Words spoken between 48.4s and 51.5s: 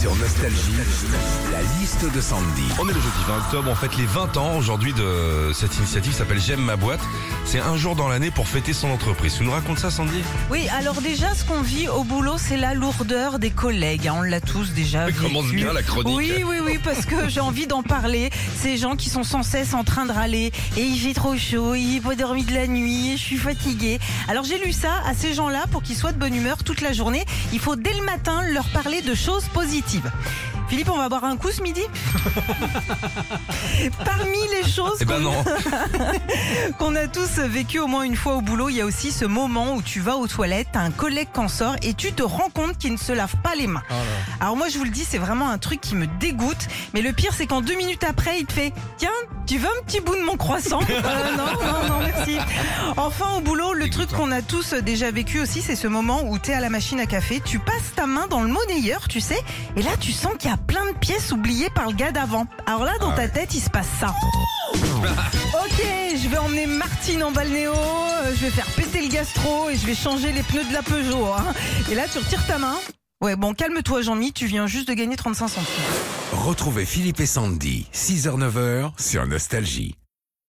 il te fait Tiens, tu veux un petit bout de mon croissant Euh, Non,